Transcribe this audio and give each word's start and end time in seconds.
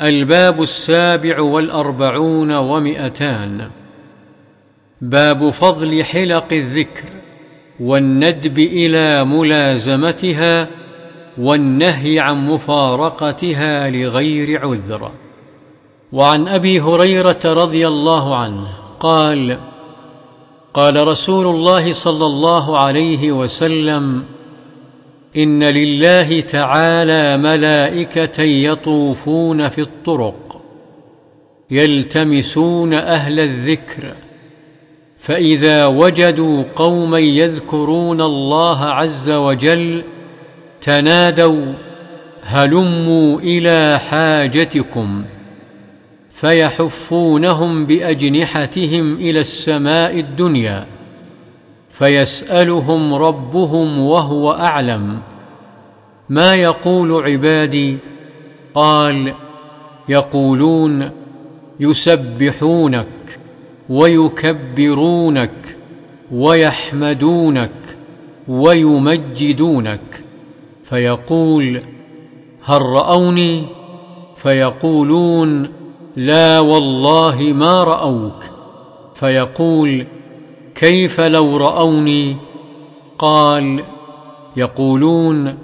الباب 0.00 0.62
السابع 0.62 1.40
والأربعون 1.40 2.52
ومئتان. 2.52 3.70
باب 5.00 5.50
فضل 5.50 6.04
حلق 6.04 6.52
الذكر 6.52 7.04
والندب 7.80 8.58
إلى 8.58 9.24
ملازمتها 9.24 10.68
والنهي 11.38 12.20
عن 12.20 12.46
مفارقتها 12.46 13.90
لغير 13.90 14.60
عذر. 14.60 15.10
وعن 16.12 16.48
أبي 16.48 16.80
هريرة 16.80 17.40
رضي 17.44 17.88
الله 17.88 18.36
عنه 18.36 18.68
قال 19.00 19.58
قال 20.74 21.08
رسول 21.08 21.46
الله 21.46 21.92
صلى 21.92 22.26
الله 22.26 22.78
عليه 22.78 23.32
وسلم 23.32 24.24
إن 25.36 25.64
لله 25.64 26.40
تعالى 26.40 27.36
ملائكة 27.36 28.42
يطوفون 28.42 29.68
في 29.68 29.80
الطرق 29.80 30.62
يلتمسون 31.70 32.94
أهل 32.94 33.40
الذكر 33.40 34.14
فإذا 35.18 35.86
وجدوا 35.86 36.64
قوما 36.76 37.18
يذكرون 37.18 38.20
الله 38.20 38.84
عز 38.84 39.30
وجل 39.30 40.02
تنادوا 40.80 41.72
هلموا 42.42 43.40
إلى 43.40 43.98
حاجتكم 44.10 45.24
فيحفونهم 46.30 47.86
بأجنحتهم 47.86 49.14
إلى 49.14 49.40
السماء 49.40 50.20
الدنيا. 50.20 50.95
فيسألهم 51.98 53.14
ربهم 53.14 53.98
وهو 53.98 54.52
أعلم. 54.52 55.20
ما 56.28 56.54
يقول 56.54 57.24
عبادي؟ 57.24 57.98
قال 58.74 59.34
يقولون 60.08 61.10
يسبحونك 61.80 63.38
ويكبرونك 63.88 65.76
ويحمدونك 66.32 67.96
ويمجدونك. 68.48 70.24
فيقول 70.84 71.82
هل 72.64 72.82
رأوني؟ 72.82 73.64
فيقولون 74.36 75.68
لا 76.16 76.60
والله 76.60 77.42
ما 77.42 77.84
رأوك. 77.84 78.44
فيقول 79.14 80.06
كيف 80.76 81.20
لو 81.20 81.56
رأوني؟ 81.56 82.36
قال 83.18 83.84
يقولون 84.56 85.58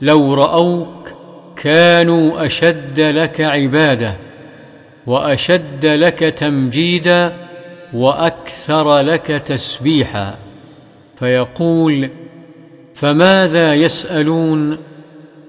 لو 0.00 0.34
رأوك 0.34 1.12
كانوا 1.56 2.46
أشد 2.46 3.00
لك 3.00 3.40
عبادة 3.40 4.16
وأشد 5.06 5.86
لك 5.86 6.18
تمجيدا 6.18 7.32
وأكثر 7.94 8.98
لك 8.98 9.26
تسبيحا. 9.26 10.34
فيقول 11.16 12.10
فماذا 12.94 13.74
يسألون؟ 13.74 14.78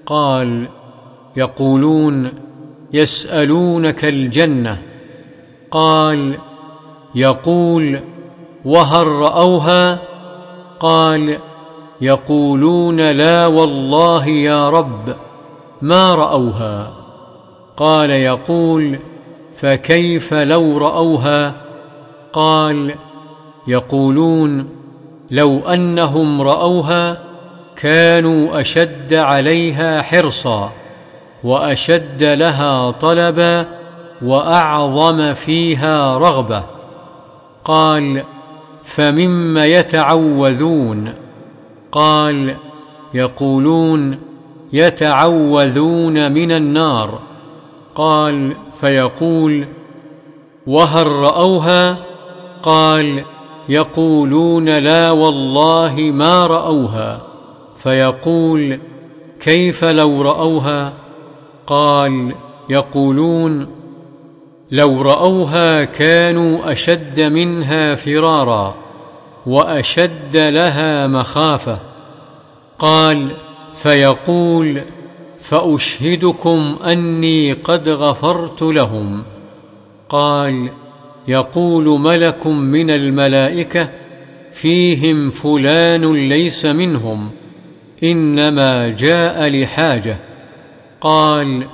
قال 0.06 0.68
يقولون 1.36 2.32
يسألونك 2.92 4.04
الجنة. 4.04 4.78
قال 5.70 6.38
يقول 7.14 8.00
وهل 8.64 9.06
رأوها؟ 9.06 9.98
قال 10.80 11.38
يقولون 12.00 13.10
لا 13.10 13.46
والله 13.46 14.26
يا 14.26 14.70
رب 14.70 15.16
ما 15.82 16.14
رأوها؟ 16.14 16.92
قال 17.76 18.10
يقول 18.10 18.98
فكيف 19.54 20.34
لو 20.34 20.78
رأوها؟ 20.78 21.54
قال 22.32 22.94
يقولون 23.66 24.68
لو 25.30 25.58
أنهم 25.58 26.42
رأوها 26.42 27.18
كانوا 27.76 28.60
أشد 28.60 29.14
عليها 29.14 30.02
حرصا 30.02 30.72
وأشد 31.44 32.22
لها 32.22 32.90
طلبا 32.90 33.66
وأعظم 34.22 35.32
فيها 35.32 36.18
رغبة. 36.18 36.64
قال 37.64 38.24
فمم 38.84 39.58
يتعوذون 39.58 41.14
قال 41.92 42.56
يقولون 43.14 44.18
يتعوذون 44.72 46.32
من 46.32 46.52
النار 46.52 47.20
قال 47.94 48.56
فيقول 48.80 49.66
وهل 50.66 51.06
رأوها 51.06 51.98
قال 52.62 53.24
يقولون 53.68 54.78
لا 54.78 55.10
والله 55.10 55.96
ما 56.00 56.46
رأوها 56.46 57.22
فيقول 57.76 58.78
كيف 59.40 59.84
لو 59.84 60.22
رأوها 60.22 60.92
قال 61.66 62.34
يقولون 62.68 63.68
لو 64.74 65.02
رأوها 65.02 65.84
كانوا 65.84 66.72
أشد 66.72 67.20
منها 67.20 67.94
فرارا 67.94 68.74
وأشد 69.46 70.36
لها 70.36 71.06
مخافة. 71.06 71.78
قال 72.78 73.30
فيقول 73.74 74.82
فأشهدكم 75.40 76.78
أني 76.84 77.52
قد 77.52 77.88
غفرت 77.88 78.62
لهم. 78.62 79.24
قال 80.08 80.70
يقول 81.28 82.00
ملك 82.00 82.46
من 82.46 82.90
الملائكة 82.90 83.88
فيهم 84.52 85.30
فلان 85.30 86.28
ليس 86.28 86.66
منهم 86.66 87.30
إنما 88.02 88.88
جاء 88.88 89.48
لحاجة. 89.48 90.16
قال 91.00 91.66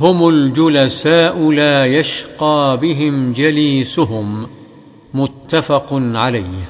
هم 0.00 0.28
الجلساء 0.28 1.50
لا 1.50 1.86
يشقى 1.86 2.78
بهم 2.82 3.32
جليسهم 3.32 4.46
متفق 5.14 5.88
عليه. 5.92 6.68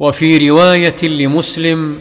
وفي 0.00 0.50
رواية 0.50 1.02
لمسلم 1.02 1.98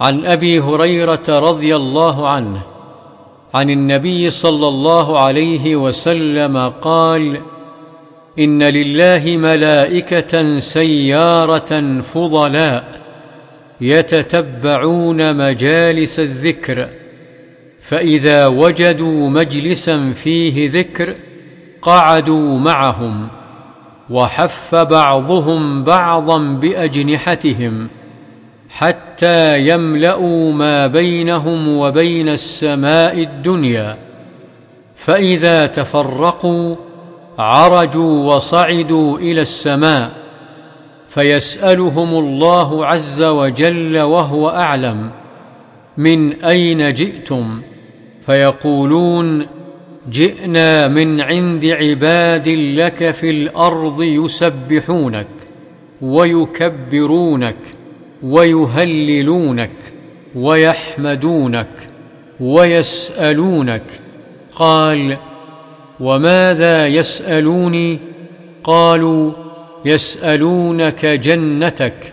عن 0.00 0.26
أبي 0.26 0.60
هريرة 0.60 1.22
رضي 1.28 1.76
الله 1.76 2.28
عنه 2.28 2.62
عن 3.54 3.70
النبي 3.70 4.30
صلى 4.30 4.68
الله 4.68 5.18
عليه 5.18 5.76
وسلم 5.76 6.68
قال 6.68 7.40
إن 8.38 8.62
لله 8.62 9.36
ملائكة 9.36 10.58
سيارة 10.58 12.00
فضلاء 12.00 13.00
يتتبعون 13.80 15.36
مجالس 15.36 16.20
الذكر 16.20 16.88
فإذا 17.82 18.46
وجدوا 18.46 19.28
مجلسا 19.28 20.12
فيه 20.12 20.70
ذكر 20.70 21.14
قعدوا 21.82 22.58
معهم 22.58 23.28
وحف 24.10 24.74
بعضهم 24.74 25.84
بعضا 25.84 26.38
بأجنحتهم 26.54 27.88
حتى 28.68 29.68
يملأوا 29.68 30.52
ما 30.52 30.86
بينهم 30.86 31.78
وبين 31.78 32.28
السماء 32.28 33.22
الدنيا 33.22 33.98
فإذا 34.94 35.66
تفرقوا 35.66 36.76
عرجوا 37.38 38.34
وصعدوا 38.34 39.18
إلى 39.18 39.40
السماء 39.40 40.12
فيسألهم 41.08 42.08
الله 42.08 42.86
عز 42.86 43.22
وجل 43.22 44.00
وهو 44.00 44.48
أعلم 44.48 45.10
من 45.96 46.44
أين 46.44 46.92
جئتم 46.92 47.62
فيقولون 48.26 49.46
جئنا 50.10 50.88
من 50.88 51.20
عند 51.20 51.64
عباد 51.64 52.48
لك 52.48 53.10
في 53.10 53.30
الأرض 53.30 54.02
يسبحونك 54.02 55.26
ويكبرونك 56.02 57.56
ويهللونك 58.22 59.78
ويحمدونك 60.34 61.68
ويسألونك. 62.40 63.84
قال 64.54 65.16
وماذا 66.00 66.86
يسألوني؟ 66.86 67.98
قالوا 68.64 69.32
يسألونك 69.84 71.06
جنتك. 71.06 72.12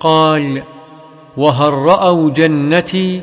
قال 0.00 0.62
وهل 1.36 1.72
رأوا 1.72 2.30
جنتي؟ 2.30 3.20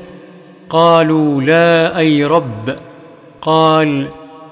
قالوا 0.74 1.42
لا 1.42 1.98
أي 1.98 2.26
رب. 2.26 2.76
قال 3.42 4.08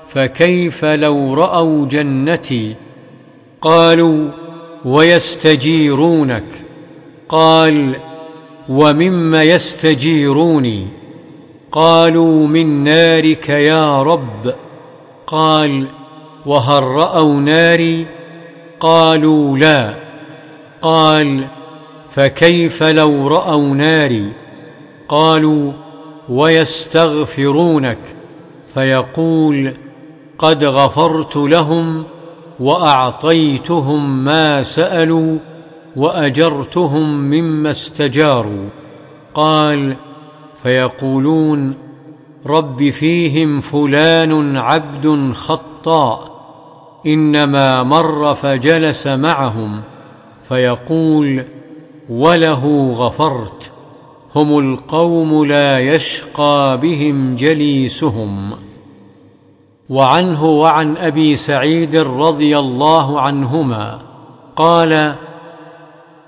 فكيف 0.08 0.86
لو 0.86 1.34
رأوا 1.34 1.86
جنتي؟ 1.86 2.76
قالوا 3.62 4.30
ويستجيرونك. 4.86 6.44
قال 7.30 7.96
ومم 8.70 9.36
يستجيروني؟ 9.36 10.88
قالوا 11.72 12.48
من 12.48 12.84
نارك 12.84 13.50
يا 13.50 14.02
رب. 14.02 14.54
قال 15.28 15.88
وهل 16.46 16.84
رأوا 16.84 17.34
ناري؟ 17.34 18.06
قالوا 18.80 19.58
لا. 19.58 19.96
قال 20.82 21.48
فكيف 22.10 22.84
لو 22.84 23.28
رأوا 23.28 23.76
ناري؟ 23.76 24.32
قالوا 25.08 25.72
ويستغفرونك 26.30 28.16
فيقول 28.74 29.74
قد 30.38 30.64
غفرت 30.64 31.38
لهم 31.38 32.04
وأعطيتهم 32.60 34.24
ما 34.24 34.64
سألوا 34.64 35.38
وأجرتهم 35.96 37.10
مما 37.20 37.72
استجاروا. 37.72 38.70
قال 39.34 39.96
فيقولون 40.64 41.76
رب 42.46 42.90
فيهم 42.90 43.60
فلان 43.60 44.58
عبد 44.58 45.32
خطاء 45.34 46.32
إنما 47.06 47.84
مر 47.84 48.36
فجلس 48.36 49.08
معهم 49.08 49.84
فيقول 50.50 51.44
وله 52.10 52.92
غفرت. 52.92 53.72
هم 54.36 54.60
القوم 54.60 55.46
لا 55.46 55.80
يشقى 55.80 56.80
بهم 56.82 57.36
جليسهم. 57.36 58.52
وعنه 59.90 60.46
وعن 60.46 60.98
أبي 60.98 61.36
سعيد 61.36 61.96
رضي 61.96 62.60
الله 62.60 63.20
عنهما 63.20 64.00
قال 64.56 65.16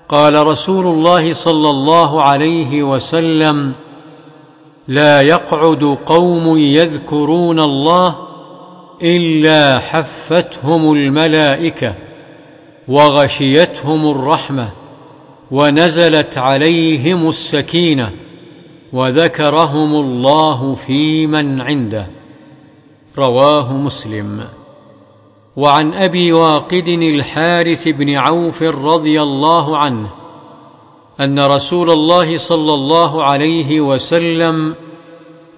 قال 0.08 0.46
رسول 0.46 0.86
الله 0.86 1.32
صلى 1.32 1.70
الله 1.70 2.22
عليه 2.22 2.82
وسلم 2.82 3.72
لا 4.88 5.20
يقعد 5.20 5.98
قوم 6.06 6.58
يذكرون 6.58 7.60
الله 7.60 8.16
إلا 9.02 9.78
حفتهم 9.78 10.92
الملائكة 10.92 11.94
وغشيتهم 12.88 14.10
الرحمة. 14.10 14.83
ونزلت 15.50 16.38
عليهم 16.38 17.28
السكينة 17.28 18.10
وذكرهم 18.92 19.94
الله 19.94 20.74
في 20.74 21.26
من 21.26 21.60
عنده. 21.60 22.06
رواه 23.18 23.72
مسلم. 23.72 24.48
وعن 25.56 25.94
أبي 25.94 26.32
واقد 26.32 26.88
الحارث 26.88 27.88
بن 27.88 28.14
عوف 28.14 28.62
رضي 28.62 29.22
الله 29.22 29.78
عنه 29.78 30.10
أن 31.20 31.38
رسول 31.38 31.90
الله 31.90 32.36
صلى 32.36 32.74
الله 32.74 33.24
عليه 33.24 33.80
وسلم 33.80 34.74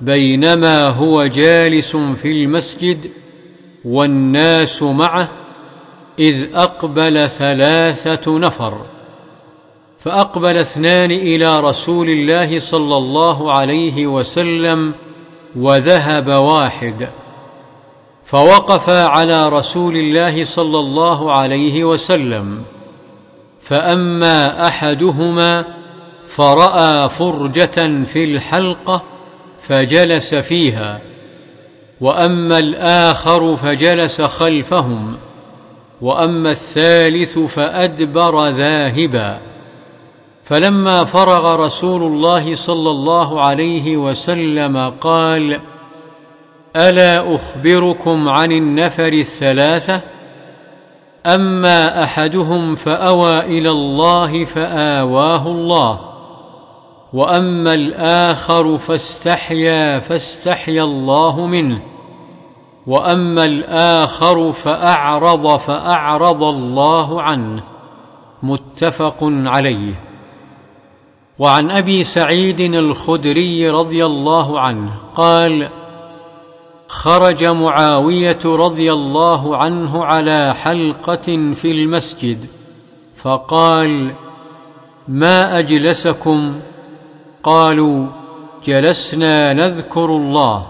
بينما 0.00 0.88
هو 0.88 1.26
جالس 1.26 1.96
في 1.96 2.32
المسجد 2.32 3.10
والناس 3.84 4.82
معه 4.82 5.28
إذ 6.18 6.54
أقبل 6.54 7.28
ثلاثة 7.28 8.38
نفر. 8.38 8.95
فأقبل 9.98 10.56
اثنان 10.56 11.10
إلى 11.10 11.60
رسول 11.60 12.08
الله 12.08 12.58
صلى 12.58 12.96
الله 12.96 13.52
عليه 13.52 14.06
وسلم 14.06 14.94
وذهب 15.56 16.28
واحد. 16.28 17.08
فوقفا 18.25 19.06
على 19.06 19.48
رسول 19.48 19.96
الله 19.96 20.44
صلى 20.44 20.78
الله 20.78 21.32
عليه 21.32 21.84
وسلم. 21.84 22.62
فأما 23.60 24.66
أحدهما 24.66 25.64
فرأى 26.26 27.08
فرجة 27.08 28.04
في 28.04 28.25
الحلقة 28.25 29.02
فجلس 29.60 30.34
فيها. 30.34 31.00
وأما 32.00 32.58
الآخر 32.58 33.56
فجلس 33.56 34.20
خلفهم. 34.20 35.16
وأما 36.02 36.50
الثالث 36.50 37.38
فأدبر 37.38 38.49
ذاهبا. 38.49 39.45
فلما 40.46 41.04
فرغ 41.04 41.64
رسول 41.64 42.02
الله 42.02 42.54
صلى 42.54 42.90
الله 42.90 43.40
عليه 43.40 43.96
وسلم 43.96 44.93
قال 45.00 45.60
ألا 46.76 47.34
أخبركم 47.34 48.28
عن 48.28 48.52
النفر 48.52 49.12
الثلاثة؟ 49.12 50.00
أما 51.26 52.04
أحدهم 52.04 52.75
فأوى 52.75 53.38
إلى 53.38 53.70
الله 53.70 54.44
فآواه 54.44 55.46
الله 55.46 56.00
وأما 57.12 57.75
الآخر 57.75 58.78
فاستحيا 58.78 59.99
فاستحيا 59.99 60.82
الله 60.82 61.46
منه 61.46 61.82
وأما 62.87 63.44
الآخر 63.44 64.52
فأعرض 64.52 65.56
فأعرض 65.56 66.44
الله 66.44 67.22
عنه. 67.22 67.62
متفق 68.42 69.19
عليه. 69.22 70.05
وعن 71.38 71.70
أبي 71.70 72.04
سعيد 72.04 72.60
الخدري 72.60 73.70
رضي 73.70 74.06
الله 74.06 74.60
عنه 74.60 74.94
قال 75.14 75.68
خرج 76.88 77.44
معاوية 77.44 78.38
رضي 78.44 78.92
الله 78.92 79.56
عنه 79.56 80.04
على 80.04 80.54
حلقة 80.54 81.52
في 81.54 81.70
المسجد 81.70 82.46
فقال 83.16 84.12
ما 85.08 85.58
أجلسكم؟ 85.58 86.60
قالوا 87.42 88.06
جلسنا 88.64 89.52
نذكر 89.52 90.04
الله. 90.04 90.66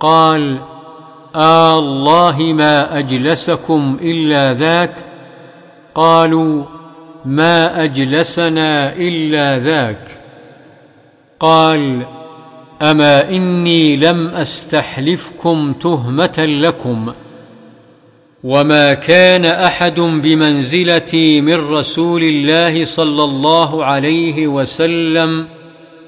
قال 0.00 0.58
آه 1.34 1.78
الله 1.78 2.38
ما 2.38 2.98
أجلسكم 2.98 3.98
إلا 4.00 4.54
ذاك. 4.54 5.06
قالوا 5.94 6.64
ما 7.24 7.84
أجلسنا 7.84 8.96
إلا 8.96 9.58
ذاك. 9.58 10.08
قال 11.40 12.06
أما 12.82 13.30
إني 13.30 13.96
لم 13.96 14.28
أستحلفكم 14.28 15.72
تهمة 15.72 16.34
لكم. 16.38 17.12
وما 18.44 18.94
كان 18.94 19.44
أحد 19.44 20.00
بمنزلتي 20.00 21.40
من 21.40 21.54
رسول 21.54 22.22
الله 22.22 22.84
صلى 22.84 23.24
الله 23.24 23.84
عليه 23.84 24.46
وسلم 24.46 25.48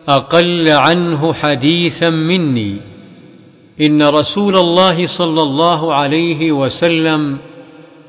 أقل 0.08 0.68
عنه 0.68 1.32
حديثا 1.32 2.10
مني. 2.10 2.76
إن 3.80 4.02
رسول 4.02 4.56
الله 4.56 5.06
صلى 5.06 5.42
الله 5.42 5.94
عليه 5.94 6.52
وسلم 6.52 7.38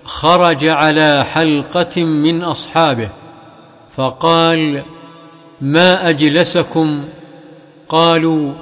خرج 0.08 0.66
على 0.66 1.26
حلقة 1.34 2.04
من 2.04 2.44
أصحابه 2.44 3.10
فقال 3.96 4.84
ما 5.62 6.10
أجلسكم؟ 6.10 7.04
قالوا 7.90 8.54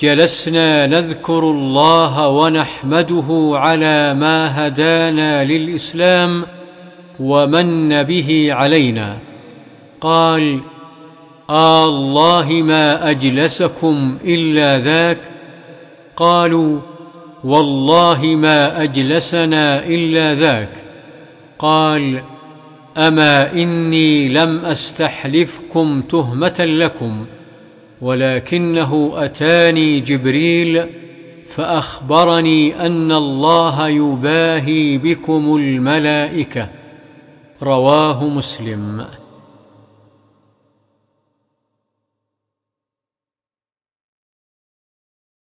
جلسنا 0.00 0.86
نذكر 0.86 1.38
الله 1.38 2.28
ونحمده 2.28 3.50
على 3.54 4.14
ما 4.14 4.66
هدانا 4.66 5.44
للإسلام 5.44 6.44
ومن 7.20 8.02
به 8.02 8.48
علينا. 8.50 9.18
قال 10.00 10.60
آه 11.50 11.84
الله 11.84 12.48
ما 12.48 13.10
أجلسكم 13.10 14.18
إلا 14.24 14.78
ذاك؟ 14.78 15.18
قالوا 16.16 16.80
والله 17.44 18.24
ما 18.24 18.82
أجلسنا 18.82 19.86
إلا 19.86 20.34
ذاك. 20.34 20.81
قال 21.62 22.22
أما 22.96 23.52
إني 23.52 24.28
لم 24.28 24.64
أستحلفكم 24.64 26.02
تهمة 26.02 26.54
لكم 26.58 27.26
ولكنه 28.00 29.12
أتاني 29.14 30.00
جبريل 30.00 30.86
فأخبرني 31.48 32.86
أن 32.86 33.12
الله 33.12 33.88
يباهي 33.88 34.98
بكم 34.98 35.56
الملائكة. 35.56 36.68
رواه 37.62 38.24
مسلم. 38.24 39.06